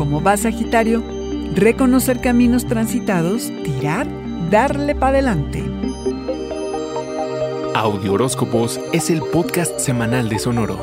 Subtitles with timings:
[0.00, 1.04] ¿Cómo va Sagitario?
[1.54, 4.08] Reconocer caminos transitados, tirar,
[4.50, 5.62] darle para adelante.
[7.74, 10.78] Audio Horóscopos es el podcast semanal de Sonoro.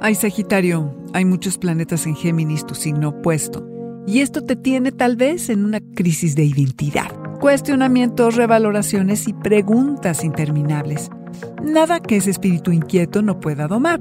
[0.00, 3.66] Ay, Sagitario, hay muchos planetas en Géminis, tu signo opuesto,
[4.06, 7.23] y esto te tiene tal vez en una crisis de identidad.
[7.40, 11.10] Cuestionamientos, revaloraciones y preguntas interminables.
[11.62, 14.00] Nada que ese espíritu inquieto no pueda domar.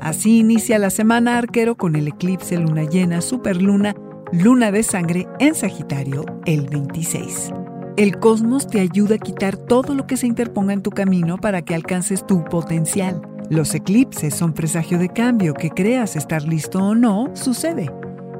[0.00, 3.94] Así inicia la semana arquero con el eclipse luna llena, superluna,
[4.32, 7.52] luna de sangre en Sagitario el 26.
[7.96, 11.62] El cosmos te ayuda a quitar todo lo que se interponga en tu camino para
[11.62, 13.22] que alcances tu potencial.
[13.48, 17.90] Los eclipses son presagio de cambio, que creas estar listo o no, sucede.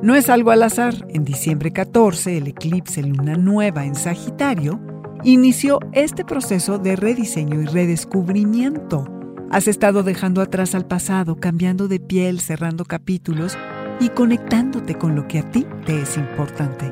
[0.02, 0.94] No es algo al azar.
[1.08, 4.78] En diciembre 14, el eclipse luna nueva en Sagitario
[5.24, 9.04] inició este proceso de rediseño y redescubrimiento.
[9.50, 13.56] Has estado dejando atrás al pasado, cambiando de piel, cerrando capítulos
[13.98, 16.90] y conectándote con lo que a ti te es importante.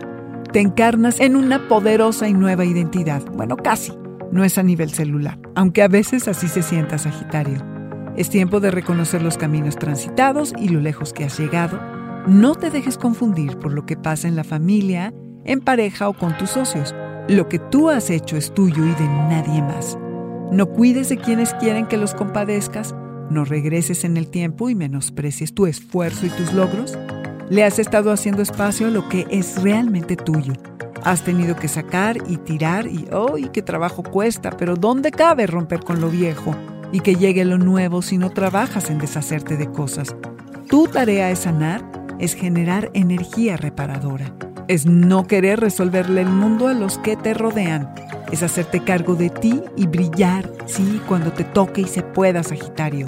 [0.53, 3.23] Te encarnas en una poderosa y nueva identidad.
[3.33, 3.93] Bueno, casi.
[4.33, 7.59] No es a nivel celular, aunque a veces así se sienta Sagitario.
[8.17, 11.94] Es tiempo de reconocer los caminos transitados y lo lejos que has llegado.
[12.27, 15.13] No te dejes confundir por lo que pasa en la familia,
[15.45, 16.95] en pareja o con tus socios.
[17.29, 19.99] Lo que tú has hecho es tuyo y de nadie más.
[20.51, 22.95] No cuides de quienes quieren que los compadezcas,
[23.31, 26.97] no regreses en el tiempo y menosprecies tu esfuerzo y tus logros.
[27.51, 30.55] Le has estado haciendo espacio a lo que es realmente tuyo.
[31.03, 34.51] Has tenido que sacar y tirar y ¡ay, qué trabajo cuesta!
[34.57, 36.55] Pero ¿dónde cabe romper con lo viejo?
[36.95, 40.15] y que llegue lo nuevo si no trabajas en deshacerte de cosas.
[40.69, 41.83] Tu tarea es sanar,
[42.19, 44.33] es generar energía reparadora,
[44.69, 47.95] es no querer resolverle el mundo a los que te rodean,
[48.33, 53.07] es hacerte cargo de ti y brillar, sí, cuando te toque y se pueda, Sagitario.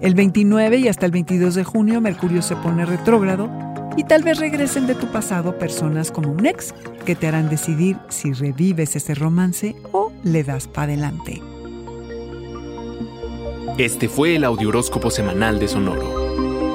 [0.00, 3.50] El 29 y hasta el 22 de junio Mercurio se pone retrógrado
[3.96, 6.74] y tal vez regresen de tu pasado personas como un ex
[7.04, 11.42] que te harán decidir si revives ese romance o le das para adelante.
[13.78, 16.29] Este fue el Audioróscopo Semanal de Sonoro.